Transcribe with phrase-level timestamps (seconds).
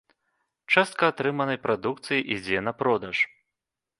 [0.75, 3.17] Частка атрыманай прадукцыі ідзе на продаж.